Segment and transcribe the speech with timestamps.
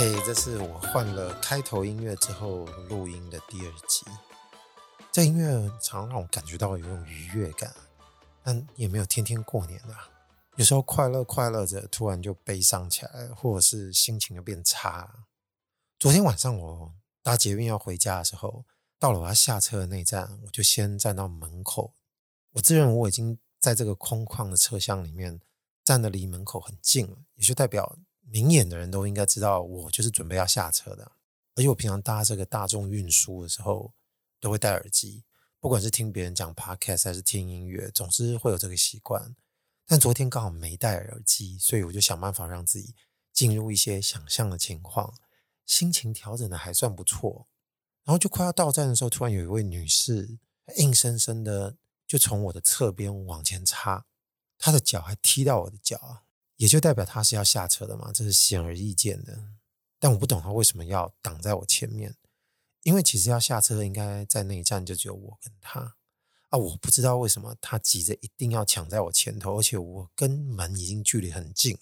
[0.00, 4.06] 嘿这是我换了开头音乐之后录音的第二集。
[5.12, 7.70] 这音乐常让我感觉到有一种愉悦感，
[8.42, 10.08] 但也没有天天过年啊。
[10.56, 15.26] 有时候快乐快乐着，突然就悲伤起来，或者是心情就变差。
[15.98, 18.64] 昨天晚上我搭捷运要回家的时候，
[18.98, 21.92] 到了我要下车的那站，我就先站到门口。
[22.52, 25.42] 我自认我已经在这个空旷的车厢里面
[25.84, 27.98] 站得离门口很近了，也就代表。
[28.30, 31.12] 明眼的人都应该知道，我就是准备要下车的。
[31.56, 33.92] 而且我平常搭这个大众运输的时候，
[34.38, 35.24] 都会戴耳机，
[35.58, 39.34] 不管是听别人讲 podcast 还是听音乐，总是会有这个习惯。
[39.84, 42.94] 但昨天刚好没戴耳机，所以我就想办法让自己
[43.32, 45.12] 进入一些想象的情况，
[45.66, 47.48] 心情调整的还算不错。
[48.04, 50.38] 然后就快要到站的时候，突然有一位女士
[50.76, 51.76] 硬生生的
[52.06, 54.06] 就从我的侧边往前插，
[54.56, 56.22] 她的脚还踢到我的脚啊。
[56.60, 59.42] 也就代表他是要下车的嘛，这是显而易见的。
[59.98, 62.14] 但我不懂他为什么要挡在我前面，
[62.82, 65.96] 因为其实要下车应该在那一站就只有我跟他
[66.50, 71.78] 啊，我不知道为什么他急着一定要抢在我前头，而且我跟门已经距离很近，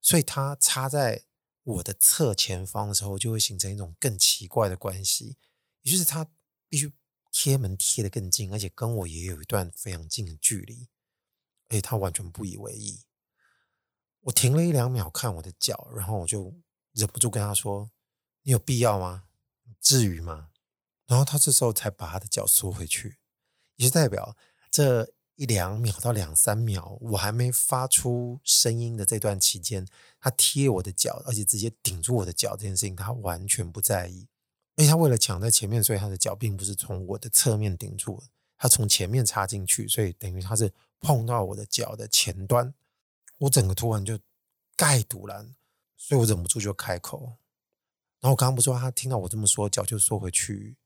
[0.00, 1.24] 所以他插在
[1.64, 5.36] 我的侧前方的时候，就会形成一种更奇怪的关系，
[5.82, 6.26] 也就是他
[6.70, 6.90] 必须
[7.30, 10.88] 贴门贴得更近，而且跟我也有一段非常近的距离，
[11.68, 13.00] 而且他完全不以为意。
[14.28, 16.54] 我停了一两秒看我的脚，然后我就
[16.92, 17.90] 忍不住跟他说
[18.44, 19.24] ：“你有必要吗？
[19.80, 20.50] 至于吗？”
[21.08, 23.16] 然后他这时候才把他的脚缩回去，
[23.76, 24.36] 也就代表
[24.70, 29.86] 这一两秒到两三秒我还没发出声音的这段期间，
[30.20, 34.28] 他贴我的脚，而且直接顶住我的脚这件事情，他完全不在意。
[34.76, 38.22] 而且他为了抢在前面，所以他的脚并不是从我的侧面顶住，
[38.58, 42.74] 他从前面插进去，所以等于他是碰到我的脚的前端。
[43.38, 44.18] 我整个突然就
[44.76, 45.54] 盖堵了，
[45.96, 47.38] 所以我忍不住就开口。
[48.20, 50.76] 然后我刚刚不说，他听到我这么说，脚就缩回去。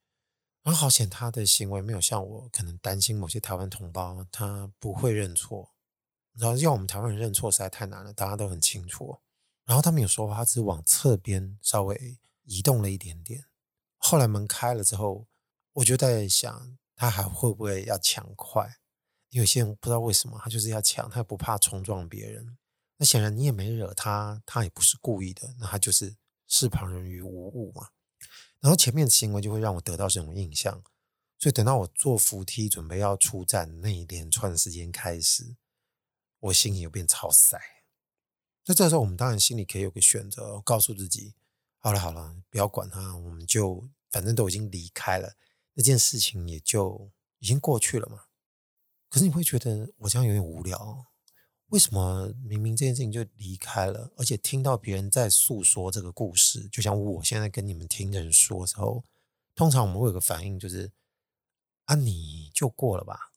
[0.62, 5.75] 然后好险，他的行为没有像我可能担心某些台湾同胞，他不会认错。
[6.34, 9.19] 然后要我们台湾人认错实在太难了，大家都很清楚。
[9.65, 13.47] 然后他没有说话，他只往侧边稍微移动了一点点。
[13.97, 15.26] 后来门开了之后，
[15.72, 18.78] 我就在想，他还会不会要抢快？
[19.32, 22.59] 有些人不知道为什么，他就是要抢，他不怕冲撞别人。
[22.98, 26.16] 那显然你也没惹他，他也不是故意的，那他就是
[26.47, 27.88] 视旁人于无物嘛。
[28.60, 30.84] 然后前面的行为就会让我得到这种印象，
[31.38, 35.56] 所以等到我坐扶梯准备要出站那一连串时间开始，
[36.41, 37.59] 我心里又变超塞。
[38.66, 41.34] 那这时候我们当然心里可以有个选择，告诉自己：
[41.78, 45.37] 好了好了，不要管他，我们就反正都已经离开了，
[45.72, 48.26] 那件事情也就已经过去了嘛。
[49.12, 51.05] 可是你会觉得我这样有点无聊，
[51.67, 59.05] 为什么明明这件事情就离开了，而且听到别人在诉说这个故事，就像我现在跟你们听的人说的时候，
[59.55, 60.91] 通常我们会有个反应就是
[61.84, 63.33] 啊，你就过了吧，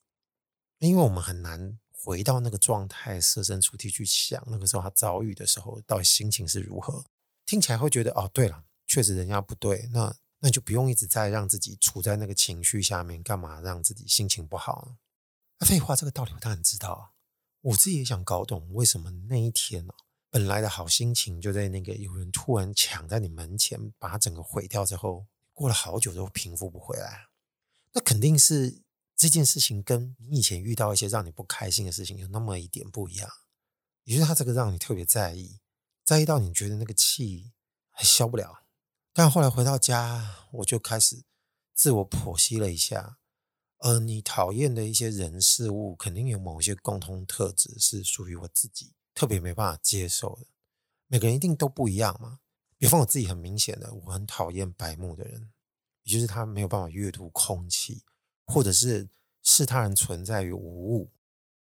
[0.80, 7.04] 因为我们很难回到那个状态，设身处地去想那个时候他遭遇的时候到底心情是如何，
[7.46, 14.96] 听起来会觉得哦，对了，确实人家不对，那那就不用一直在让自己处在那个情绪下面，干嘛让自己心情不好呢？
[15.60, 17.12] 那废话，这个道理我当然知道啊。
[17.62, 19.94] 我自己也想搞懂，为什么那一天呢，
[20.30, 27.28] 本来的好心情就在那个有人突然抢在你门前，把整个毁掉之后，过了好久都平复不回来。
[27.94, 28.84] 那肯定是
[29.16, 33.30] 这件事情跟你以前遇到一些让你不开心的事情有那么一点不一样，
[34.04, 35.60] 也就是他这个让你特别在意，
[36.04, 37.54] 在意到你觉得那个气
[37.90, 38.64] 还消不了。
[39.14, 41.24] 但后来回到家，我就开始
[41.74, 43.18] 自我剖析了一下。
[43.80, 50.48] 呃，你讨厌的一些人事物，肯定有某些共同特质是属于我自己特别没办法接受的。
[51.08, 52.40] 每个人一定都不一样嘛。
[52.78, 55.52] 比方我自己很明显的，我很讨厌白目的人，
[56.04, 58.04] 也就是他没有办法阅读空气，
[58.46, 59.10] 或者是
[59.44, 61.12] 视他人存在于无物。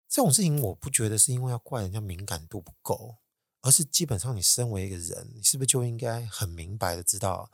[0.08, 3.18] 这种事情，我不觉得是因为要怪人家敏感度不够，
[3.62, 7.50] 而是基本上你身为一个人，你是不是就应该很明白的知道？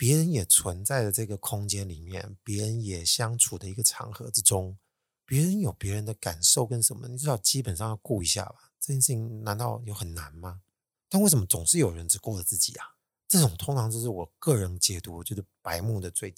[0.00, 4.78] 别人也存在的这个空间里面，别人也相处的一个场合之中，
[5.26, 8.72] 别人有别人的感受跟什么，你至少基本上要顾一下吧。
[8.80, 10.62] 这件事情难道有很难吗？
[11.10, 12.96] 但为什么总是有人只顾着自己啊？
[13.28, 16.34] 这种通常就是我个人解读，就是白目的最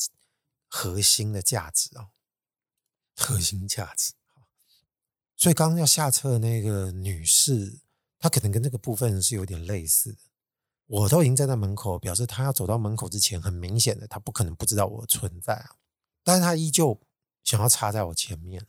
[0.67, 2.09] 核心的价值啊，
[3.15, 4.13] 核心价值。
[5.37, 7.79] 所以刚刚要下车的那个女士，
[8.19, 10.19] 她可能跟这个部分是有点类似的。
[10.93, 15.77] 我都已经站在门口，表示他要走到门口之前，很明显的，他不可能不知道我的存在啊。
[16.23, 17.01] 但是他依旧
[17.43, 18.67] 想要插在我前面。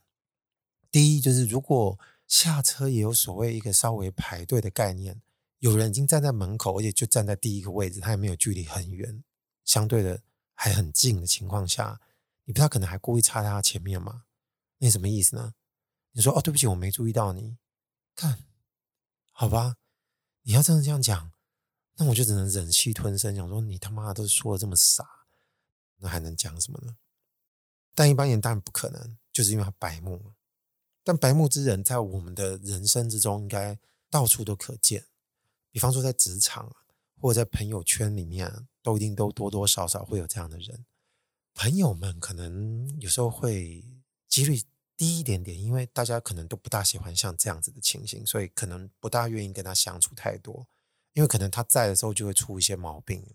[0.89, 5.21] 第一，就是如果下车也有所谓一个稍微排队的概念，
[5.59, 9.21] 有人已经站在门口，而且就站在第一个位置，他也没有距离很远，
[9.65, 10.21] 相对的
[10.53, 11.99] 还很近的情况下，
[12.45, 14.23] 你不知道可能还故意插在他前面吗？
[14.77, 15.55] 那什么意思呢？
[16.13, 17.57] 你说哦，对不起，我没注意到你。
[18.15, 18.45] 看，
[19.33, 19.75] 好吧，
[20.43, 21.32] 你要真的这样讲，
[21.95, 25.07] 那我就只能忍气吞声，讲说你他妈都说的这么傻，
[25.97, 26.97] 那还能讲什么呢？
[27.93, 30.33] 但一般人当然不可能，就是因为他白目。
[31.03, 33.77] 但白目之人在我们的人生之中，应该
[34.09, 35.05] 到处都可见。
[35.69, 36.75] 比方说，在职场
[37.19, 40.85] 或者在朋友圈里面，都一定都多多少少会有这样的人。
[41.53, 43.85] 朋友们可能有时候会
[44.27, 44.59] 几率
[44.97, 50.67] 低一点点，因为大家可能都不大喜欢像这样子的情形，所以可能不大愿意跟他相处太多。
[51.13, 53.25] 因为可能他在的时候就会出一些毛病。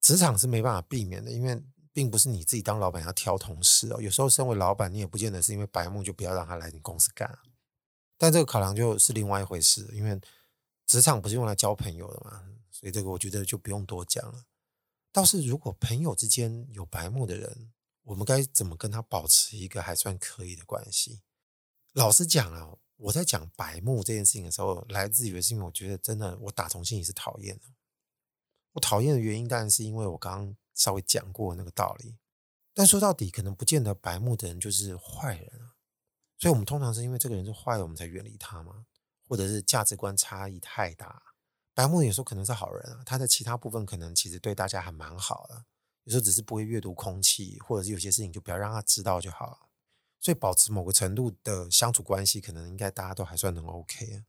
[0.00, 1.62] 职场是没办法避免的，因为
[1.92, 4.00] 并不是你自己当老板要挑同事哦。
[4.00, 7.38] 有时候身为老板，你也不见得是因为白目就不要让他来你公司干。
[8.16, 10.20] 但这个考量就是另外一回事，因为。
[10.86, 14.44] 职场不是用来交朋友的嘛，所以这个我觉得就不用多讲了。
[15.10, 17.72] 倒是如果朋友之间有白目的人，
[18.02, 21.22] 我们该怎么跟他保持一个还算可以的关系？
[21.94, 27.64] 老实讲啊，我在讲白目这件事情的时候，来自于是因为我觉得真的，我打从心里是讨厌的。
[28.72, 32.16] 我讨厌的原因当然是因为我刚刚稍微讲过那个道理。
[32.72, 35.74] 但说到底，可能不见得白目的人就是坏人啊。
[36.38, 38.86] 所以我们通常是因为这个人是坏的，我们才远离他嘛。
[39.26, 41.22] 或者是价值观差异太大，
[41.72, 45.64] 白目有时候可能是好人啊，他的其他部分可能其实对大家还蛮好的，
[46.04, 49.63] 有时候只是不会阅读空气，或者是有些事情就不要让他知道就好了。
[50.24, 54.24] 所以保持某个程度的相处关系，可能应该大家都还算能 OK 啊。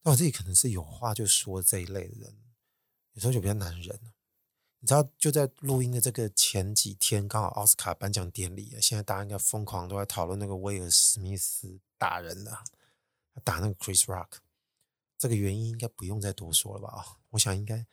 [0.00, 2.36] 但我自己可能是有话就说这一类的人，
[3.14, 4.00] 有时候就比较难忍。
[4.78, 12.56] 你知道，就在录音的这个前几天，刚好奥斯卡颁奖典礼啊，现在大家应该疯狂都在讨论那个威尔史密斯打人的。
[13.42, 14.28] 打那个 Chris Rock，
[15.18, 17.18] 这个原因应该不用再多说了吧？
[17.30, 17.84] 我想应该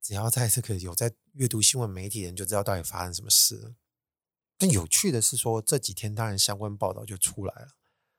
[0.00, 3.74] 只要在这个有在阅读新闻媒体的人就知道到底发生什么事了。
[4.62, 7.70] 但有趣的是说，这几天当然相关报道就出来了，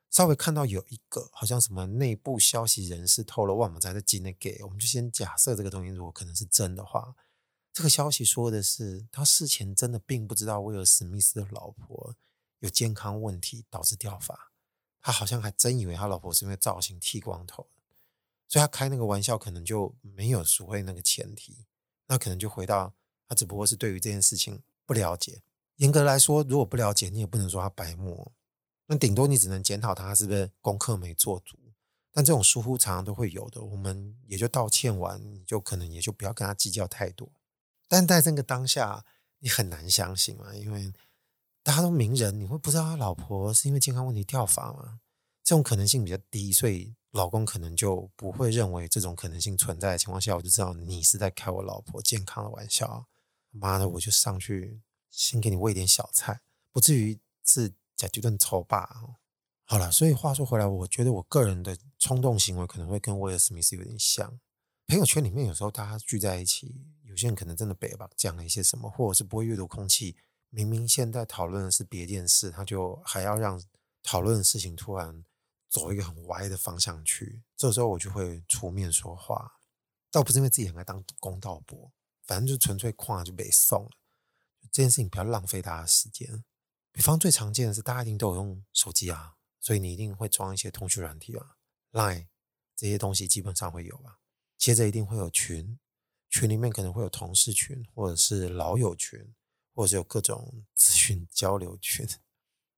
[0.09, 7.15] 稍微看到有一个好像什么内部消息人士透露，我们在这境内给，我们就先假设这个东西如果可能是真的话，
[7.71, 12.13] 这个消息说的是他事前真的并不知道威尔史密斯的老婆
[12.59, 14.51] 有健康问题导致掉发。
[14.99, 17.69] 他好像还真以为他老婆是因为造型剃光头，
[18.49, 21.65] 所以他开那个玩笑可能就没有所谓那个前提，
[22.07, 22.93] 那可能就回到
[23.29, 25.41] 他只不过是对于这件事情不了解。
[25.77, 28.31] 严格来说，如果不了解，你也不能说他白目，
[28.87, 31.57] 那顶多你只能检讨他是不是功课没做足。
[32.11, 37.31] 但这种疏忽常常都会有的，我们也就道歉完，就可能也就不要跟他计较太多。
[37.87, 39.03] 但在这个当下，
[39.39, 40.93] 你很难相信啊，因为。
[41.65, 44.99] 大家都名人，你会不知道他老婆是因为健康问题掉发吗？
[45.45, 53.07] 这种可能性比较低，所以老公可能就不会认为这种可能性存在的情况下，我就知道你是在开我老婆健康的玩笑。
[53.51, 54.81] 妈的，我就上去
[55.13, 58.89] 先给你喂点小菜，不至于是假绝顿丑霸。
[59.63, 64.39] 好了，所以话说回来，我觉得我个人的冲动行为可能会跟威尔史密斯有点像。
[64.87, 70.17] 朋友圈里面有时候大家聚在一起，有些人可能真的北吧，讲了一些什么，或者是不会阅读空气。
[70.49, 73.63] 明明现在讨论的是别件事，他就还要让
[74.01, 75.23] 讨论的事情突然
[75.69, 77.43] 走一个很歪的方向去。
[77.55, 79.59] 这时候我就会出面说话，
[80.11, 81.91] 倒不是因为自己很爱当公道伯，
[82.23, 83.91] 反正就纯粹旷就被送了。
[84.71, 86.43] 这件事情不要浪费大家的时间。
[86.91, 91.55] 比方最常见的是，大家一定都有用手机啊，所以你一定会装一些通讯软体啊
[91.91, 92.27] ，Line
[92.75, 94.19] 这些东西基本上会有吧。
[94.57, 95.79] 接着一定会有群，
[96.29, 99.33] 群里面可能会有同事群或者是老友群。
[99.75, 102.07] 或者是有各种资讯交流群，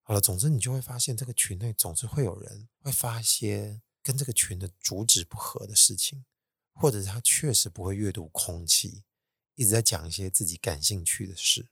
[0.04, 6.24] 好了，总之你就会发现这个群内总是会有人会发一些跟这个群的主旨不合的事情，
[6.72, 9.04] 或者是他确实不会阅读空气，
[9.56, 11.68] 一直在讲一些自己感兴趣的事。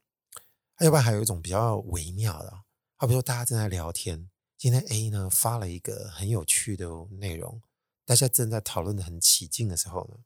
[0.84, 2.64] 要不然还有一种比较微妙的，
[2.98, 7.62] 好比说大家正在聊天，今天 A 呢发了一个很有趣的内容，
[8.06, 10.18] 大家正在讨论的很起劲的时候呢，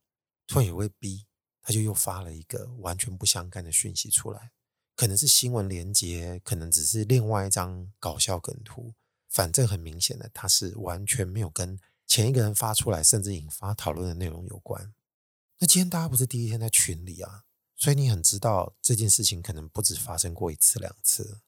[0.47, 1.27] 突然有位 B
[1.61, 4.51] 他就又发了一个完全不相干的讯息出来。
[4.95, 8.95] 可能是新闻连接，可能只是另外一张搞笑梗图，
[9.29, 14.91] 反正很明显的，他是完全没有跟前一个人发出来，甚至引发讨论的内容有关。
[15.59, 17.43] 那今天大家不是第一天在群里啊，
[17.77, 21.41] 所以你很知道这件事情可能不止发生过一次两次，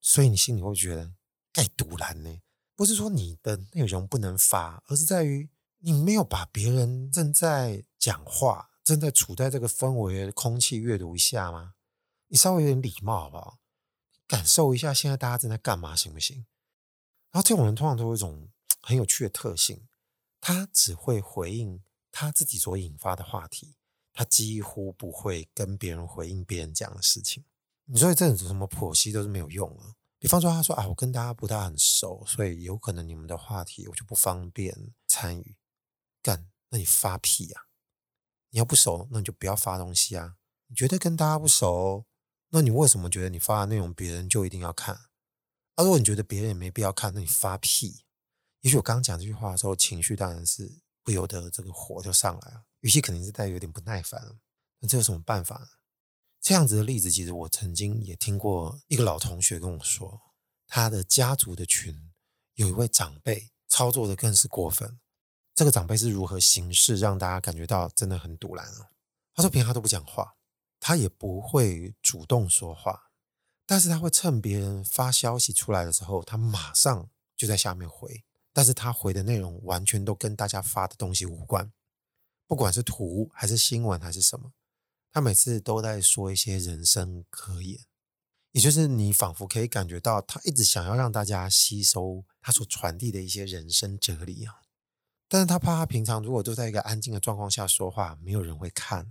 [0.00, 1.12] 所以你心里会觉得
[1.52, 2.38] 该赌烂呢。
[2.76, 5.50] 不是说你的内容不能发，而是在于
[5.80, 11.74] 你没有把别人正在讲话、正在处在这个氛围的空气阅读一下吗？
[12.28, 13.58] 你稍微有点礼貌好不好？
[14.26, 16.46] 感受一下现在大家正在干嘛，行不行？
[17.30, 18.48] 然后这种人通常都有一种
[18.80, 19.86] 很有趣的特性，
[20.40, 23.76] 他只会回应他自己所引发的话题，
[24.14, 27.44] 他几乎不会跟别人回应别人讲的事情。
[27.84, 29.94] 你说这种什么剖析都是没有用的。
[30.18, 35.56] 比方说，他说啊，我跟大家不大很熟，所以有可能你们的话题我就不方便参与。
[36.22, 37.66] 干，那你发屁呀？
[38.48, 40.36] 你要不熟，那你就不要发东西啊。
[40.68, 42.06] 你觉得跟大家不熟，
[42.50, 44.94] 那你为什么觉得你发的内容别人就一定要看？
[45.74, 48.04] 啊，如果你觉得别人也没必要看，那你发屁。
[48.60, 54.38] 也许我刚讲这句话的时候，情绪当然是不由得这个火就上来了，语气肯定是带有点不耐烦。
[54.78, 55.66] 那这有什么办法呢？
[56.38, 60.20] 这样子的例子，其实我曾经也听过一个老同学跟我说，
[60.66, 62.12] 他的家族的群
[62.56, 65.00] 有一位长辈操作的更是过分。
[65.54, 68.90] 这个长辈是如何行事，让大家感觉到真的很赌烂啊？
[69.32, 70.34] 他说平常都不讲话，
[70.78, 73.12] 他也不会主动说话，
[73.64, 78.22] 但是他会趁别人发消息出来的时候，他马上就在下面回，
[78.52, 81.72] 但是他回的内容完全都跟大家发的东西无关，
[82.46, 84.52] 不管是图还是新闻还是什么。
[85.12, 87.78] 他每次都在说一些人生格言，
[88.50, 94.62] 也就是你仿佛可以感觉到他一直想要让大家吸收他所传递的一些人生哲理啊。
[95.28, 99.10] 但是他怕他平常如果都在一个安静的状况下说话，没有人会看，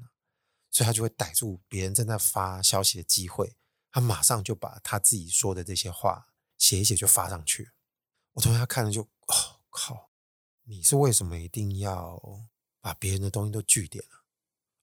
[0.69, 3.55] 所以他就会逮住别人正在发消息的机会，
[3.89, 7.71] 他马上就把他自己说的这些话写一写就发上去。
[8.33, 9.07] 我同学看了就，哦
[9.69, 10.11] 靠，
[10.63, 12.21] 你是为什么一定要
[12.83, 14.25] 把别人的东西都据点了？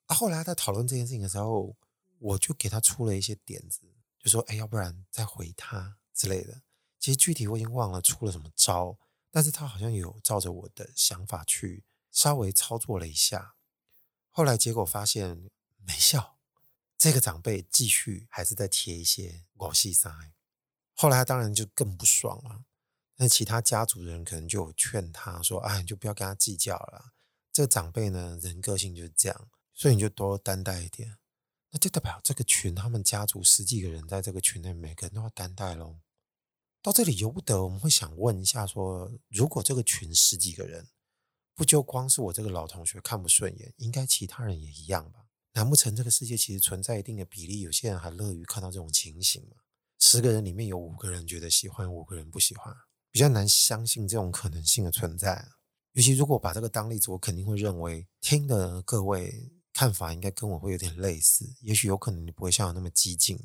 [0.06, 1.76] 啊，后来在讨论这件事情的时候，
[2.18, 3.82] 我就给他出了一些点子，
[4.18, 6.62] 就说：“哎，要不然再回他之类的。”
[6.98, 8.98] 其实具体我已经忘了出了什么招，
[9.30, 13.54] 但是他好像有照着我的想法去稍微操作了一下。
[14.30, 16.38] 后来结果发现没效，
[16.96, 20.10] 这个长辈继续还是在贴一些狗屁塞。
[20.94, 22.64] 后来他当然就更不爽了，
[23.16, 27.12] 那其他家族的人可能就有劝他说：“哎，你就不要跟他计较了。”
[27.52, 29.48] 这个长辈呢，人个性就是这样。
[29.72, 31.16] 所以你就多担待一点，
[31.70, 36.00] 那就代表这个群他们家族十几个人在这个群内，每个人都要担待喽。
[36.82, 40.88] 到这里由不得我们会想问一下说，如果这个群十几个人，
[41.54, 45.26] 不就光是我这个老同学看不顺眼，应该其他人也一样吧？
[45.52, 49.56] 难不成这个世界其实存在一定的比例，有些人还乐于看到这种情形吗？
[49.98, 52.74] 十个人里面有五个人觉得喜欢，五个人不喜欢，
[53.10, 55.48] 比较难相信这种可能性的存在。
[55.92, 59.52] 尤其如果把这个当例子，我肯定会认为听的各位。
[59.72, 63.38] 看法应该跟我会有点类似，也许有可能你不会像我那么激进，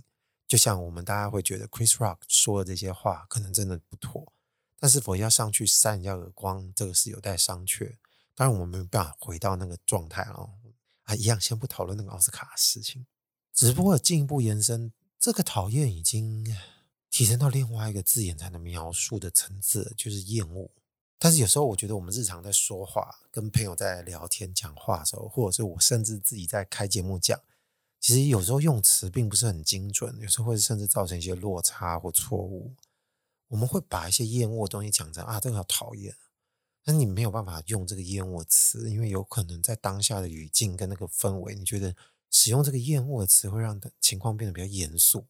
[0.48, 4.34] 就像我们大家会觉得 Chris Rock 说的这些话可能真的不妥，
[4.80, 7.96] 但是否要上去扇人家耳光，这个是有待商榷。
[8.34, 10.56] 当然我们没办法回到那个状态哦，
[11.04, 13.06] 啊，一样先不讨论那个奥斯卡的事情，
[13.54, 16.44] 只不过进一步延伸，这个讨厌已经
[17.12, 20.72] 提升到另外一个字眼才能描述的层次，就是厌恶。
[21.18, 27.40] 但是有时候，我觉得我们日常在说话、跟朋友在聊天、讲话的时候，或者是我甚至自己在开节目讲，
[28.00, 32.76] 其实有时候用词并不是很精准，有时候会甚至造成一些落差或错误。
[33.48, 36.16] 我们会把一些厌恶的东西讲成啊，这个好讨厌，
[36.84, 41.96] 但你没有办法用这个厌恶词，因为有可能在当下的语境跟那个氛围，你觉得
[42.30, 45.28] 使用这个厌恶的词会让情况变得比较严肃，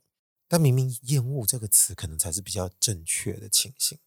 [0.48, 4.00] 但明明厌恶这个词可能才是比较正确的情形。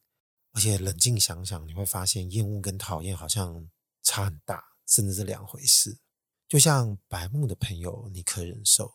[0.52, 3.69] 而且冷静想想，你会发现厌恶跟讨厌好像
[4.02, 5.99] 差很大，甚至是两回事。
[6.49, 8.95] 就像白目的朋友你可忍受，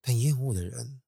[0.00, 1.02] 但厌恶的人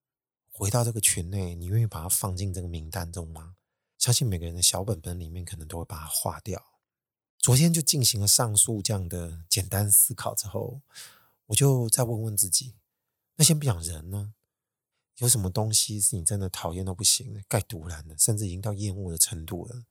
[0.51, 3.57] 回到这个群内，你愿意把他放进这个名单中吗？
[3.97, 6.63] 相信每个人的小本本里面可能都会把它划掉。
[7.39, 10.83] 昨天就进行了上述这样的简单思考之后，
[11.47, 12.75] 我就再问问自己：
[13.37, 14.35] 那先不讲人呢？
[15.19, 19.85] 有什么东西是你真的讨厌到不行的、该毒烂的，甚至已经到厌恶的程度了？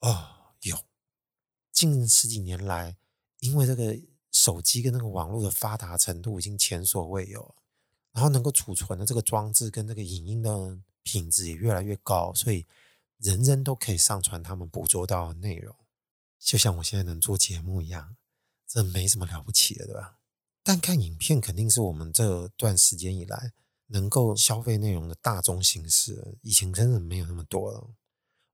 [0.00, 0.78] 哦，有。
[1.70, 2.96] 近十几年来，
[3.38, 3.98] 因为这个
[4.30, 7.54] 手机跟那个网络的发达程度已经前所未有，
[8.12, 12.66] 然后能够储存的这个装置跟这个影音的品质也越来越高，所以
[13.18, 15.76] 人人都可以上传他们捕捉到的内容，
[16.38, 18.16] 就像我现在能做节目一样，
[18.66, 20.18] 这没什么了不起的，对吧？
[20.62, 23.52] 但看影片肯定是我们这段时间以来。
[23.92, 27.90] 能够消费内容的大众形式，以前真的没有那么多了。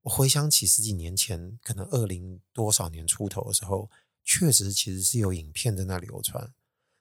[0.01, 3.89] 我回想起十几年前，可能二零多少年出头的时候，
[4.23, 6.51] 确实其实是有影片在那流传。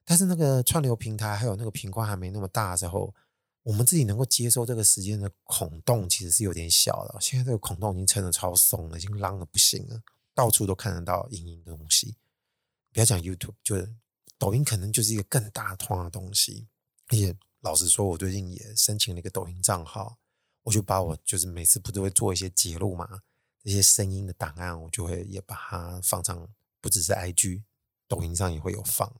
[0.05, 3.14] 但是那个串流平台还有那个频宽还没那么大的时候，
[3.62, 7.16] 我们自己能够接受这个时间的孔洞其实是有点小的。
[7.21, 10.02] 现在这个孔洞已经撑得超松了，已经浪得不行了，
[10.35, 12.16] 到处都看得到影音的东西。
[12.93, 13.95] 不要讲 YouTube，就是
[14.37, 16.66] 抖音可能就是一个更大通的东西，
[17.09, 17.35] 而且。
[17.66, 20.18] 老实说，我最近也申请了一个抖音账号，
[20.62, 23.23] 我就把我就是每次不都会做一些节录嘛，
[23.64, 26.49] 这些声音的档案，我就会也把它放上，
[26.80, 27.64] 不只是 IG，
[28.06, 29.12] 抖音上也会有放。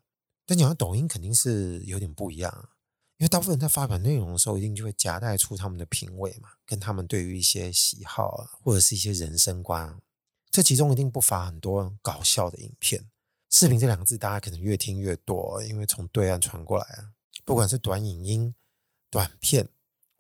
[0.47, 2.69] 但讲到抖音，肯定是有点不一样，
[3.17, 10.01] 因为大部分人在发表内容的时候，一定就会夹带出他们的品味嘛，跟他们对于一些喜好啊，或者是一些人生观。
[10.53, 13.11] 这其中一定不乏很多搞笑的影片。
[13.51, 17.11] 视频这两个字，大家可能越听越多，因为从对岸传过来啊，
[17.45, 18.55] 不管是短影音、
[19.11, 19.69] 短片，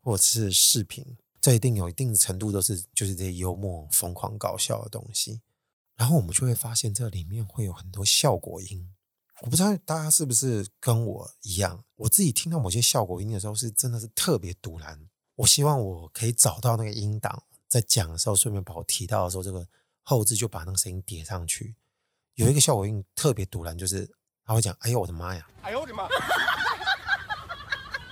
[0.00, 5.40] 或者是视频，这一定有一定的程度都是就是这些幽默、疯狂、搞笑的东西。
[5.96, 8.92] 然后我们就会发现，这里面会有很多效果音。
[9.42, 15.08] 我不知道大家是不是跟我一样，我自己听到某些效果音的时候，是真的是特别赌烂。
[15.36, 19.66] 我希望我可以找到那个音档，在讲的时候顺便把我提到的时候，这个
[20.02, 21.76] 后置就把那个声音叠上去。
[22.34, 24.10] 有一个效果音特别赌烂，就是
[24.44, 26.08] 他会讲：“哎呦我的妈呀！”哎呦我的妈！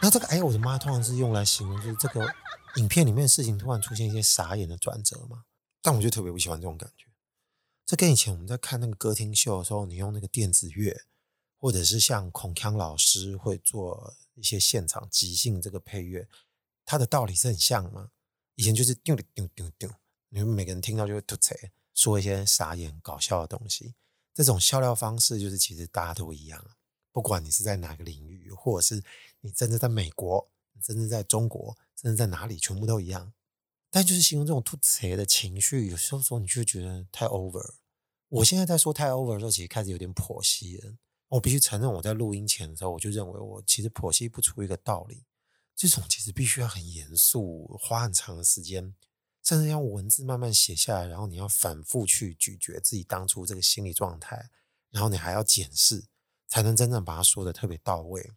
[0.04, 2.30] 那这个“哎我的妈”通常是用来形容就是这个
[2.76, 5.44] 影片里面的事情突然出现一些傻眼的转折嘛。
[5.80, 7.06] 但我就特别不喜欢这种感觉。
[7.87, 11.04] 这跟以前我们在看那个歌厅秀的时候，你用那个电子乐。
[11.56, 16.28] 或者是像孔锵老师会做一些现场即兴这个配乐，
[16.84, 18.11] 它的道理是很像吗？
[18.56, 19.90] 以前就是丢丢丢丢，
[20.28, 21.54] 你们每个人听到就会吐槽，
[21.94, 23.94] 说一些傻眼搞笑的东西。
[24.34, 26.62] 这种笑料方式就是其实大家都一样，
[27.11, 29.02] 不管你是在哪个领域，或者是
[29.45, 30.51] 你真的在美国，
[30.83, 33.35] 甚至在中国，甚至在哪里，全部都一样。
[33.91, 37.75] 但就是形容这种吐槽的情绪，有时候说你就觉得太 over。
[38.31, 40.95] 我现在在说太 over 的时候，其实开始有点剖析了。
[41.29, 45.25] 我必须承认，我在录音前的时候，我就认为我其实剖析不出一个道理。
[45.77, 48.95] 这种其实必须要很严肃，花很长的时间，
[49.43, 54.49] 甚至用文字慢慢写下来，然后你要反复去咀嚼自己当初这个心理状态，
[54.91, 56.07] 然后你还要检视，
[56.49, 58.33] 才能真正把它说得特别到位。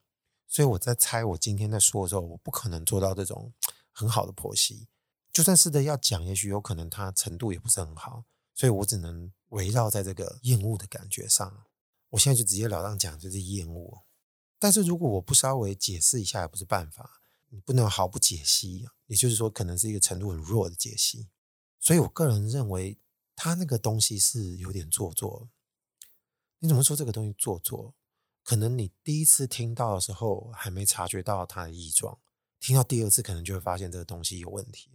[0.48, 3.54] 所以我在猜，我今天在说的时候，我不可能做到这种
[3.92, 4.88] 很好的剖析。
[5.32, 8.24] 就算是的要讲，也许有可能它程度也不是很好，
[8.56, 11.66] 所以我只能围绕在这个厌恶的感觉上。
[12.12, 14.04] 我现在就直截了当讲，就是厌恶。
[14.58, 17.22] 但是如果我不稍微解释一下，也不是办法。
[17.50, 21.30] 你不能毫不解析，也就是说，可能是一个程度很弱的解析。
[21.80, 22.98] 所以我个人认为，
[23.36, 25.50] 他那个东西是有点做作。
[26.60, 27.94] 你怎么说这个东西做作？
[28.48, 32.18] 可能你第一次听到的时候还没察觉到它的异状，
[32.62, 34.90] 听到第二次可能就会发现这个东西有问题。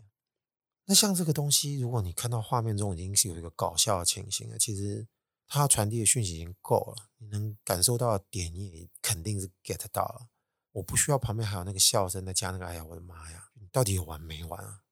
[0.86, 5.06] 那像这个东西，如果你看到画面中已经是有一个搞笑的情形了，其实。
[5.54, 10.28] 它传递的讯息已经够了，你能感受到的点，你也肯定是 get 到了。
[10.70, 14.84] 我不需要旁边还有那个笑声，再加那个“哎呀，我的妈呀”，你到底有完没完啊？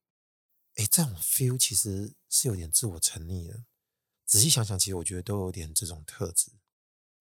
[0.75, 3.65] 哎，这种 feel 其实是有点自我沉溺的。
[4.27, 6.53] 仔细想想，其实我觉得都有点这种特质。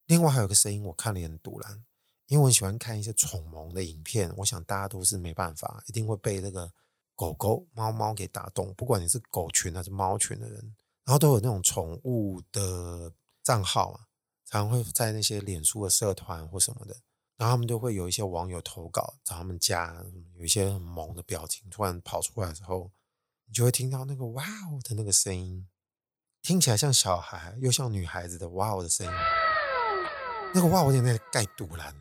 [0.10, 1.86] 另外还有个声音，我看了也很赌烂，
[2.28, 4.34] 因为我很喜欢看一些宠萌的影片。
[4.38, 6.72] 我想大家都是没办法，一定会被那个
[7.16, 8.74] 狗狗、猫猫给打动。
[8.74, 13.14] 不管你是狗群还是猫群的人，然后都有那种宠物的。
[13.42, 14.02] 账号啊，
[14.46, 16.94] 常常会在那些脸书的社团或什么的，
[17.36, 22.92] 然后他们都会有一些网友投稿找他们家，有一些很萌的表情突然跑出来的时候，
[23.48, 25.68] 你就会听到那个“哇哦”的那个声音，
[26.44, 29.14] 听起来像小孩又像女孩子的“哇哦”的声音。
[30.52, 31.96] 那个“哇我”有点在盖堵拦。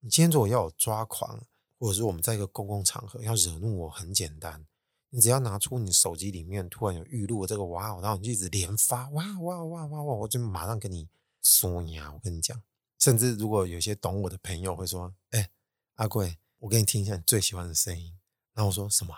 [0.00, 1.38] 你今天如果要我抓狂，
[1.78, 4.64] 或者是我们在一个公共场合要惹怒我，很简单。
[5.10, 11.08] 你只要拿出你手机里面突然有预录的这个哇，然后你就一直连发哇哇哇哇哇，我就马上跟你
[11.42, 12.60] 说你啊，我跟你讲。
[12.98, 15.50] 甚至如果有些懂我的朋友会说：“哎，
[15.96, 18.18] 阿贵，我给你听一下你最喜欢的声音。”
[18.54, 19.14] 然后我说什么？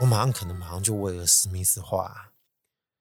[0.00, 2.32] 我马上可能马上就为了史密斯话。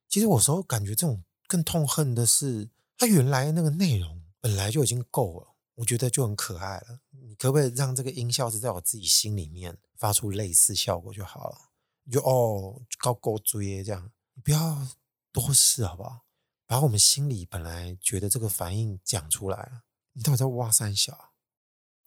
[0.08, 7.00] 其实我时候感觉这种更痛恨的是，他原来那个内容本来就已经够了，我觉得就很可爱了。
[7.12, 11.58] 你可不可以让这个音效是在我自己心里面发出类似效果就好了？
[12.04, 14.88] 你就哦，高高追这样，你不要
[15.32, 16.26] 多事好不好？
[16.66, 19.84] 把我们心里本来觉得这个反应讲出来了，
[20.14, 21.32] 你到底在挖三小？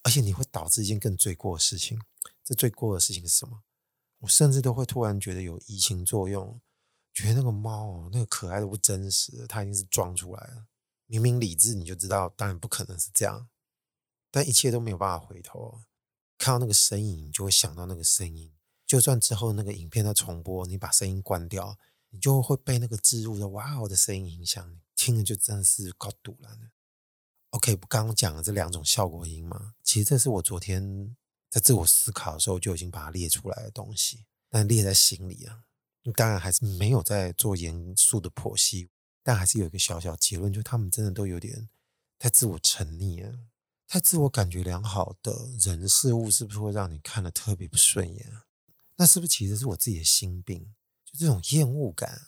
[0.02, 2.00] 而且你会导致一件更罪过的事情。
[2.42, 3.62] 这罪过的事情是什么？
[4.20, 6.60] 我甚至都会突然觉得有移情作用，
[7.12, 10.66] 觉得那个猫那个可爱的不真实，它一定是装出来了。
[11.06, 13.48] 明明理智你就知道，当然不可能是这样。
[14.30, 15.82] 但一切都没有办法回头，
[16.38, 18.52] 看到那个身影，你就会想到那个声音。
[18.86, 21.76] 就算之后那个影片在重播，你把声音关掉，
[22.10, 26.56] 你就会被那个置入的“哇哦”的声音影响，听了就真的是够堵了。
[27.50, 29.74] OK，不刚刚讲了这两种效果音吗？
[29.82, 31.16] 其实这是我昨天
[31.48, 35.64] 在自我思考的时候就已经把它列出来的东西，但列在心里啊。
[36.14, 38.88] 当然还是没有在做严肃的剖析，
[39.22, 41.68] 但还是有一个小小结论，就他们真的都有点
[42.18, 43.38] 太自我沉溺了。
[43.86, 48.32] 太自我感觉良好的人事物，是不是会让你看得特别不顺眼？
[48.96, 50.74] 那是不是其实是我自己的心病？
[51.04, 52.20] 就这种厌恶感，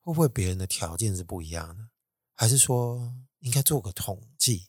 [0.00, 1.88] 会不会别人的条件是不一样的？
[2.36, 4.68] 还是说应该做个统计？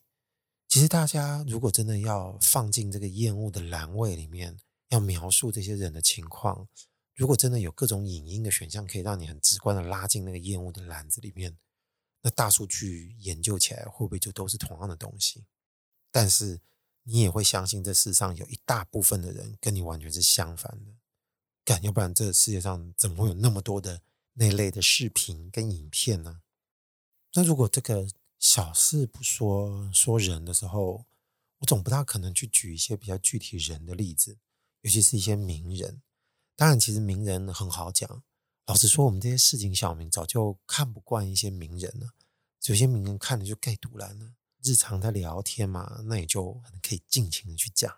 [0.68, 4.58] 其实大家如果真的要放进这个厌恶的栏位里面，
[4.90, 6.68] 要描述这些人的情况，
[7.22, 11.56] 如果真的有各种影音的选项，可以让你很直观的拉进那个厌恶的篮子里面，
[12.24, 15.46] 那大数据研究起来会不会就都是同样的东西？
[16.10, 16.62] 但是
[17.04, 20.96] 你也会相信这世上有一大部分的人跟你完全是相反的。
[21.64, 24.02] 干，要不然这世界上怎么会有那么多的
[24.34, 26.42] 那类的视频跟影片呢？
[27.36, 28.08] 那如果这个
[28.40, 31.06] 小事不说，说人的时候，
[31.60, 34.40] 我总不大可能去举一些比较具体人的例子，
[34.82, 36.02] 尤其是一些名人。
[36.62, 38.24] 当然，其实名人很好讲。
[38.68, 42.12] 老实说，我们这些市井小民早就看不惯一些名人了。
[42.68, 44.36] 有些名人看了就盖赌烂了。
[44.62, 47.92] 日常在聊天嘛，那也就可以尽情的去讲。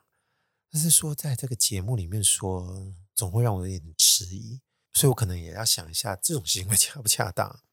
[0.72, 4.62] 但是说在这个节目里面说，总会让我有点迟疑。
[4.94, 7.64] 所以我可能也要想一下，这种行为恰不恰当？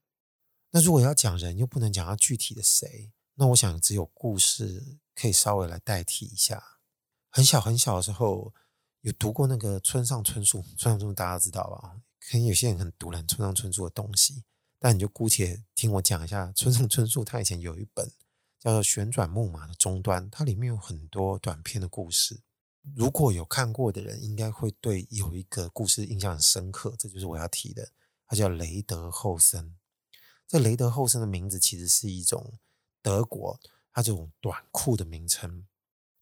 [0.72, 6.80] 那如果要讲人，又不能讲到具体的谁，那我想只有故事可以稍微来代替一下。
[7.28, 8.52] 很小很小的时候。
[9.02, 12.00] 有读过那个村上春树，村上春树大家知道吧？
[12.20, 14.44] 可能有些人很读了村上春树的东西，
[14.78, 17.24] 但你就姑且听我讲一下村上春树。
[17.24, 18.10] 他以前有一本
[18.58, 22.42] 叫做《旋转木马的终端》，它里面有很多短篇的故事。
[22.94, 26.94] 如果有看过的人，应该会对有一个故事印象很深刻。
[26.98, 27.92] 这就是我要提的，
[28.26, 29.76] 它叫雷德厚生。
[30.46, 32.58] 这雷德厚生的名字其实是一种
[33.00, 33.58] 德国
[33.92, 35.66] 它这种短裤的名称，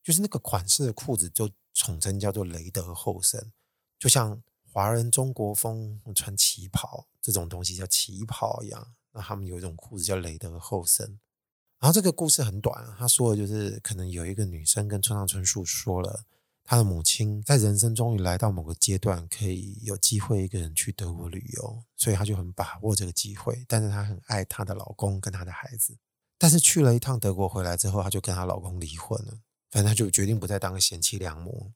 [0.03, 1.49] 就是那个款式的裤子就。
[1.81, 3.53] 统称叫做雷德厚身，
[4.01, 8.95] 就像华人中国风穿旗袍这种东西叫旗袍一样。
[9.13, 11.21] 那他们有一种裤子叫雷德厚身。
[11.79, 16.25] 然后这个故事很短，他说的就是可能有一个女生跟村上春树说了，
[16.65, 23.65] 她的母亲在人生终于来到某个阶段，可以有机会一个人去德国旅游，所以她就很把握这个机会。
[23.69, 25.97] 但是她很爱她的老公跟她的孩子，
[26.37, 29.39] 但是去了一趟德国回来之后，她就跟她老公离婚了。
[29.71, 31.73] 反正他就决定不再当个贤妻良母。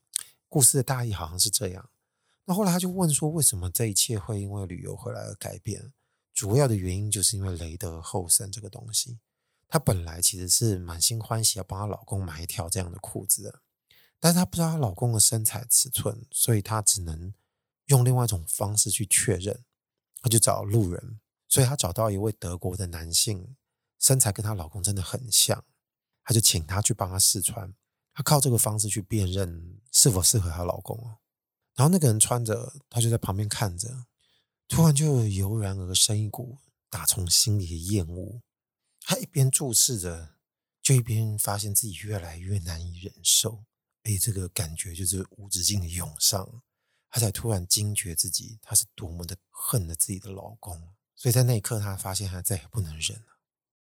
[0.49, 1.91] 故事的大意好像是这样。
[2.45, 5.93] 那后来他就问说，为什么这一切会因为旅游回来而改变？
[6.35, 9.19] 主要的原因就是因为雷德后生这个东西。
[9.69, 13.61] 她本来其实是满心欢喜要帮她老公买一条这样的裤子的，
[14.19, 17.33] 但是她不知道她老公的身材尺寸，所以她只能
[17.87, 19.65] 用另外一种方式去确认。
[20.21, 23.57] 她就找路人，所以她找到一位德国的男性，
[23.99, 25.65] 身材跟她老公真的很像，
[26.25, 27.73] 她就请他去帮她试穿。
[28.15, 31.19] 她靠这个方式去辨认是否适合她老公哦。
[31.75, 34.07] 然后那个人穿着，她就在旁边看着，
[34.69, 36.59] 突然就油然而生一股
[36.91, 38.43] 打从心里的厌恶。
[39.01, 40.37] 她一边注视着，
[40.83, 43.65] 就一边发现自己越来越难以忍受。
[44.03, 46.63] 哎，这个感觉就是无止境的涌上。
[47.09, 50.93] 她才突然惊觉自己，她是多么的恨了自己的老公。
[51.15, 53.39] 所以在那一刻，她发现她再也不能忍了。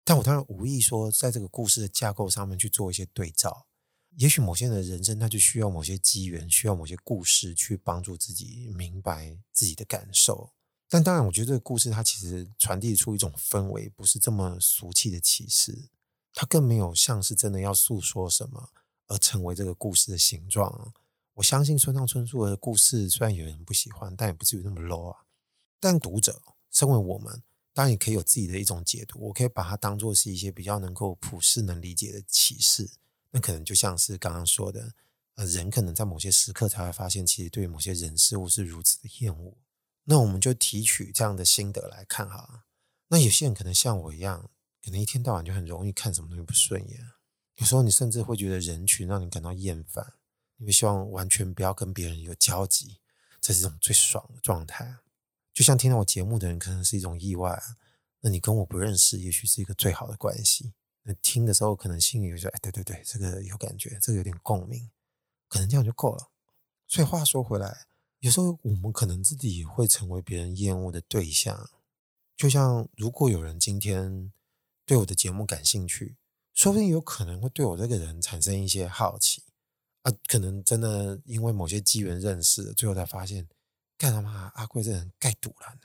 [0.04, 3.68] 但我当然无意说，在这个故事的架构上面去做一些对照。
[4.16, 10.52] 也许某些人的人生，他就需要某些机缘，需要某些故事去帮助自己明白自己的感受。
[10.90, 15.90] 但当然，我觉得这个故事它其实传递出一种氛围，不是这么俗气的启示。
[16.34, 18.70] 它更没有像是真的要诉说什么
[19.08, 20.94] 而成为这个故事的形状。
[21.36, 25.26] 我相信村上春树的故事虽然有人不喜欢，但也不至于那么 low 啊。
[25.80, 26.42] 但读者，
[26.72, 27.44] 身为我们，
[27.74, 29.20] 当然也可以有自己的一种解读。
[29.28, 32.90] 我可以把它当做是一些比较能够普世能理解的启示。
[33.32, 34.94] 那可能就像是刚刚说的，
[35.36, 39.58] 呃，人可能在某些时刻才会发现，其实对某些人事物是如此的厌恶。
[40.06, 42.66] 那我们就提取这样的心得来看哈。
[43.10, 44.50] 那有些人可能像我一样，
[44.84, 47.00] 可能一天到晚就很容易看什么东西不顺眼。
[47.58, 50.14] 有时候你甚至会觉得人群让你感到厌烦，
[50.58, 53.00] 你会希望完全不要跟别人有交集，
[53.40, 54.98] 这是一种最爽的状态。
[55.54, 57.62] 就像听到我节目的人，可能是一种意外。
[58.22, 60.74] 那你跟我不认识，也许是一个最好的关系。
[61.22, 64.90] 听的时候，可能心里就说：“哎，对对对，这个有感觉，这个有点共鸣，
[65.48, 66.30] 可能这样就够了。”
[66.88, 67.86] 所以话说回来，
[68.20, 71.70] 有时候我们可能自己会成为别人厌恶的对象。
[72.38, 74.32] 就像如果有人今天
[74.86, 76.16] 对我的节目感兴趣，
[76.54, 79.44] 说不定有可能会对我这个人产生一些好奇
[80.04, 80.12] 啊。
[80.28, 83.48] 可能真的因为某些机缘认识，最后才发现，
[83.98, 85.78] 干他妈阿贵这人盖赌了。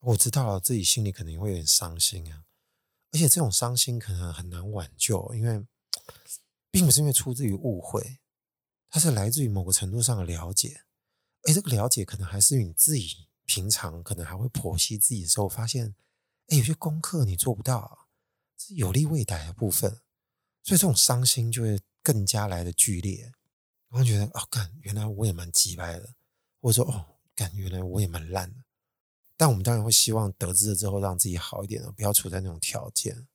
[0.00, 2.44] 我知道，自己心里可能会有点伤心啊。
[3.12, 5.66] 而且这种伤心可能很难挽救，因为
[6.70, 8.18] 并不是因为出自于误会，
[8.88, 10.82] 它是来自于某个程度上的了解。
[11.42, 15.94] 哎，这个了解可能还是你自己平常可能还会剖析自己的时候，发现，
[16.48, 18.08] 哎，有些功课你做不到，
[18.58, 20.00] 是有利未逮的部分，
[20.62, 23.32] 所以这种伤心就会更加来的剧烈。
[23.88, 26.14] 然后觉得，哦，干，原来我也蛮急白的，
[26.60, 28.65] 或者说，哦，干，原来我也蛮烂的。
[29.36, 33.26] 但我们当然会希望得知了之后让自己好一点，不要处在那种条件。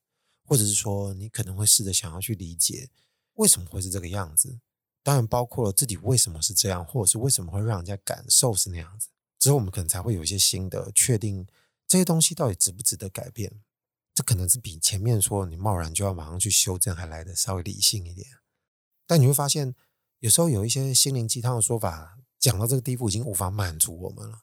[0.43, 2.89] 或者是说你可能会试着想要去理解
[3.35, 4.59] 为什么会是这个样子。
[5.01, 9.07] 当然，包括了自己为什么是这样，或者是为什么会让人家感受是那样子。
[9.39, 11.47] 之后我们可能才会有一些新的确定，
[11.87, 13.61] 这些东西到底值不值得改变。
[14.13, 18.27] 这可能是比前面说你贸然就要马上去修正还来得稍微理性一点。
[19.07, 19.73] 但你会发现，
[20.19, 24.41] 有时候有一些心灵鸡汤的说法讲到这个地步，已经无法满足我们了。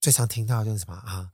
[0.00, 1.32] 最常听到就是什么啊？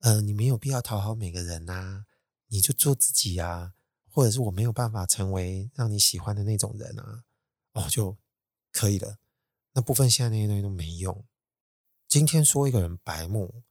[0.00, 2.06] 呃，你没有必要讨好每个人呐、啊，
[2.48, 3.74] 你就做自己啊，
[4.08, 7.24] 或者是我没有办法成为让你喜欢的那种人啊，
[7.72, 8.16] 哦，就
[8.72, 9.18] 可以了。
[9.72, 11.24] 那部分现在那些东西都没用。
[12.08, 13.62] 今天说一个人白目，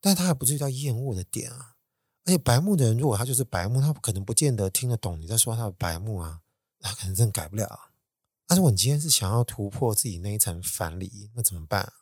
[0.00, 1.76] 但他还不至于到厌恶的点啊。
[2.24, 6.40] 而且白目的人，如果他就是白目，他可能不见得听得懂你在说他的白目啊，
[6.80, 7.90] 他可能真的改不了。
[8.46, 11.92] 但是我今天是想要突破自己那一层藩篱，那怎么办？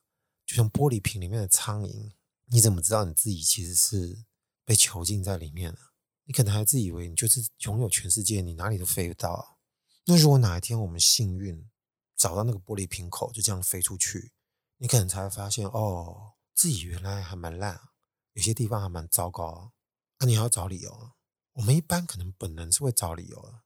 [0.52, 2.12] 就像玻璃瓶里面的苍蝇。
[2.48, 4.26] 你怎么知道你自己其实是
[4.66, 5.78] 被囚禁在里面了？
[6.24, 9.58] 你可能还自以为你就是拥有全世界，你哪里都飞不到。
[10.04, 11.66] 那如果哪一天我们幸运
[12.18, 14.32] 找到那个玻璃瓶口，就这样飞出去，
[14.76, 17.80] 你可能才会发现哦，自己原来还蛮烂，
[18.34, 19.72] 有些地方还蛮糟糕。
[20.18, 21.12] 那你还要找理由啊？
[21.54, 23.62] 我们一般可能本能是会找理由的，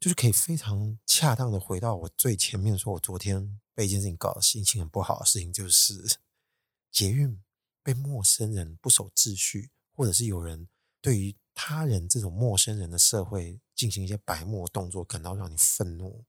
[0.00, 6.18] 就是可以非常恰当的回到我最前面说，我昨天被一件事情搞得心情很不好的事情，就是
[6.90, 7.40] 捷运。
[7.82, 10.68] 被陌生人不守秩序，或者是有人
[11.00, 16.26] 对于他人这种陌生人的社会进行一些白目动作，感到让你愤怒。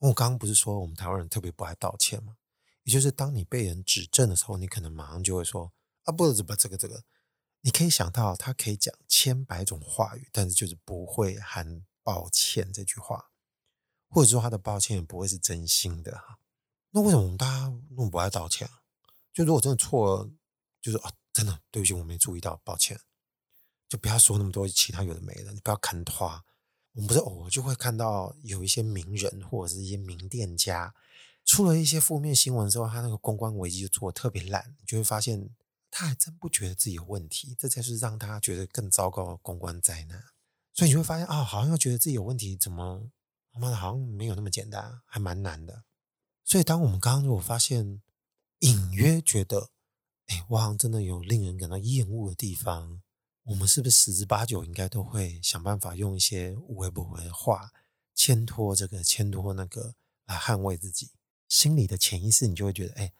[0.00, 2.36] 我刚刚不是说我们台湾人特别不爱道歉吗？
[2.82, 5.72] 也就是当你被人指正的时候，你可能马上就会说
[6.02, 7.02] 啊，不怎么这个这个。
[7.62, 13.30] 你可以想到他可以讲千百种话语，但是就是不会含抱歉这句话，
[14.08, 16.38] 或者说他的抱歉也不会是真心的哈。
[16.90, 18.68] 那为什么我们大家那么不爱道歉？
[19.32, 20.30] 就如果真的错了。
[20.82, 22.98] 就是啊，真的对不起，我没注意到，抱歉。
[23.88, 26.44] 就不要说那么多其他有的没的，你不要看花。
[26.94, 30.92] 我们不是偶尔就会看到有一些名人或者是一些名店家
[31.44, 35.50] 出了一些负面新闻之后，他那个公关危机就做得特别烂，你就会发现
[35.88, 40.31] 他还真不觉得自己有问题，这才是让他觉得更糟糕的公关灾难。
[40.72, 43.10] 所以你会发现啊，好像要觉得自己有问题，怎么
[43.52, 45.84] 他妈的好像没有那么简单，还蛮难的。
[46.44, 48.02] 所以当我们刚刚如果发现
[48.60, 49.70] 隐约觉得。
[50.26, 53.02] 哎，我好像真的有令人感到厌恶的地方。
[53.42, 57.72] 我们是不是十之八九应该都会想办法用一些无为不为的话，
[58.14, 61.10] 牵拖这个，牵拖那个，来捍卫自己
[61.48, 62.46] 心里的潜意识？
[62.46, 63.12] 你就会觉得，哎，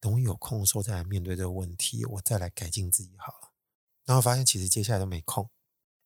[0.00, 3.52] 等我有空的时候再来面对这个问题，我再来改进自己好了。
[4.04, 5.48] 然后发现其实接下来都没空，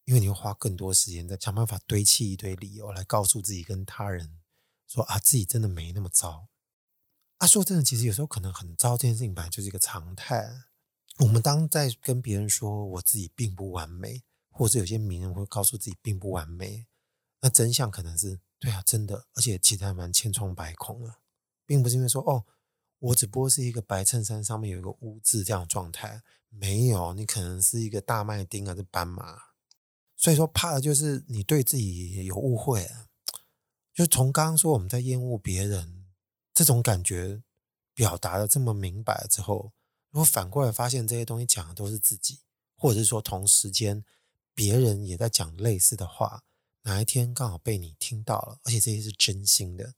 [0.04, 4.40] 因为你会花更多时间在想办法堆砌一堆理由来告诉自己跟他人
[4.86, 6.48] 说啊，自己真的没那么糟。
[7.38, 10.48] 啊、说：“真的，其实有时候可能很糟，这件事情本来就是一个常态。
[11.18, 16.86] 我们当在跟别人说我自己并不完美，或者有些名人会告诉自己并不完美，
[17.40, 21.16] 那真相可能是对啊，真的，而且其实还蛮千疮百孔的，
[21.66, 22.44] 并不是因为说哦，
[23.00, 29.51] 我只不过是一个白衬衫上面有一个污渍这样的状态，没有，你可能是一个大麦丁还是斑马。
[30.22, 32.88] 所以说，怕的就是你对自己有误会。
[33.92, 35.98] 就从刚刚说我们在厌恶别人。”
[36.54, 37.42] 这种感觉
[37.94, 39.72] 表达的这么明白了之后，
[40.10, 42.40] 如果反过来发现这些东西讲的都是自己，
[42.76, 44.04] 或者是说同时间
[44.54, 46.44] 别人也在讲类似的话，
[46.82, 49.94] 哪一天刚好被你听到了，而且这些是真心的，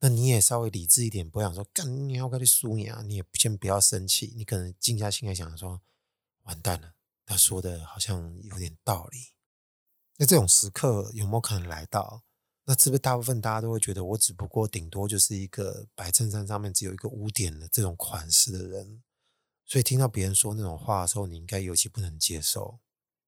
[0.00, 5.80] 那你也稍微理智一点，不想说干你要跟你输你啊，你也先不要生气，你可能静下心来想说，
[6.42, 9.18] 完蛋了，他说的好像有点道理。
[10.22, 12.22] 那这种时刻有没有可能来到？
[12.62, 19.02] 那是不是大部分大家都会觉得我只不过顶多就是一个白衬衫上面只有一个污点的这种款式的人，
[19.66, 22.78] 所以听到别人说那种话的时候，你应该尤其不能接受。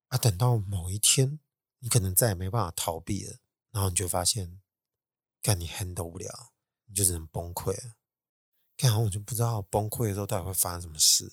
[0.07, 1.40] 啊，等到某一天
[1.80, 3.38] 你可能再也没办法逃避了，
[3.72, 4.61] 然后你就发现，
[5.42, 6.52] 干你 handle 不了，
[6.87, 7.96] 你就只能崩溃了。
[8.76, 11.33] 干好我就不知道崩溃的时候到底会发生什么事。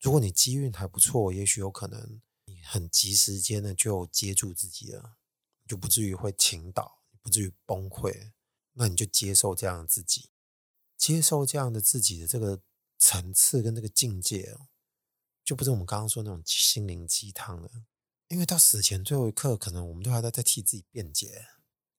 [0.00, 2.20] 如果你机运还不错，也许有可能
[2.62, 5.16] 很及时间的就接住自己了，
[5.66, 7.00] 就不至于会倾倒。
[7.24, 8.32] 不至于崩溃，
[8.72, 10.30] 那你就接受这样的自己，
[10.96, 12.60] 接受这样的自己的这个
[12.98, 14.66] 层次跟这个境界哦，
[15.44, 17.84] 就不是我们刚刚说那种心灵鸡汤了。
[18.26, 21.46] 因为到死前最后一刻，可能我们都还在在替自己辩解，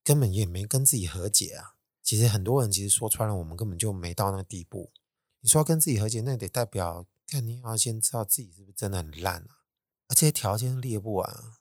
[0.04, 1.76] 根本也没跟自己和解啊。
[2.02, 4.91] 其实很多人其实说穿了，我们根本就没到那个地步。
[5.39, 9.62] 你说要跟自己和解，那得代表，看你要先知道自己是不是真的很烂啊，
[10.13, 11.54] 这些条件列不完。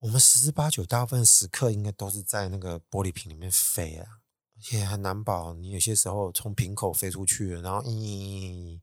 [0.00, 4.20] 我们十之八九，大部分时刻应该都是在那个玻璃瓶里面飞啊，
[4.56, 8.80] 而且还难保你有些时候从瓶口飞出去，然后咦，咦，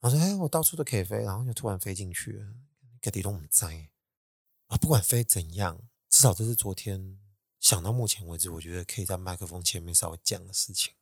[0.00, 2.46] 然后说哎，我到处都可以飞，然后就突然飞进去了，
[3.02, 3.90] 个地都不在
[4.68, 4.78] 啊。
[4.78, 7.18] 不管飞怎样，至少这是昨天
[7.60, 10.94] 想到目前为止，我觉得可以在麦克风前面稍微讲的事情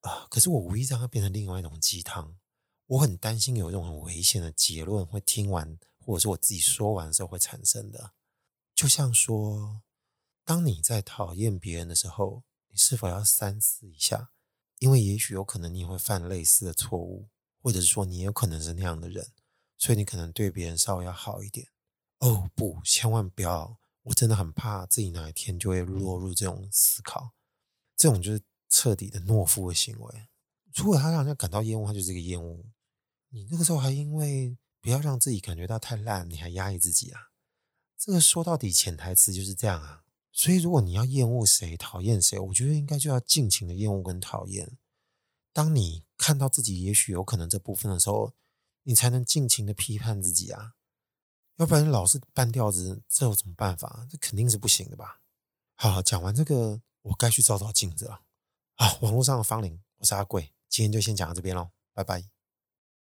[0.00, 0.26] 啊。
[0.30, 2.38] 可是我无意让它变成另外一种鸡汤，
[2.86, 8.12] 我很担心有一种很危险的结论会听完，或者是我自己说完的时候会产生的。
[8.74, 9.82] 就像说，
[10.44, 14.30] 当你在讨厌别人的时候，你是否要三思一下？
[14.78, 17.28] 因为也许有可能你会犯类似的错误，
[17.60, 19.30] 或者是说你有可能是那样的人，
[19.78, 21.68] 所以你可能对别人稍微要好一点。
[22.18, 23.78] 哦，不，千万不要！
[24.02, 27.34] 我真的很怕自己哪一天就会落入这种思考，
[27.96, 30.26] 这种就是彻底的懦夫的行为。
[30.74, 32.64] 如果他让人家感到厌恶，他就是一个厌恶。
[33.28, 37.30] 你那个时候还因为不要让自己感觉到太烂，你还压抑自己啊？
[37.96, 40.02] 这个说到底潜台词就是这样啊。
[40.32, 44.76] 所以，如果你要厌恶谁、讨厌谁，我觉得应该就要尽情的厌恶跟讨厌。
[45.52, 48.32] 当你看到自己也许有可能这部分的时候，
[48.82, 50.74] 你才能尽情的批判自己啊。
[51.56, 54.08] 要不然老是半吊子，这有什么办法？
[54.10, 55.20] 这肯定是不行的吧？
[55.74, 58.22] 好，讲完这个，我该去照照镜子了。
[58.74, 62.31] 好，网络上的芳邻，我是阿贵，今天就先讲到这边喽，拜拜。